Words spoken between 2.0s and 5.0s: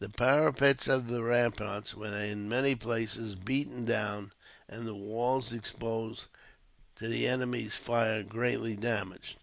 in many places beaten down, and the